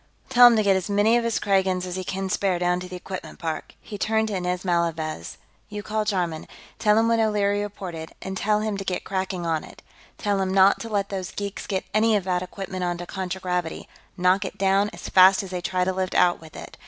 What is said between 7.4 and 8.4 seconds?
reported, and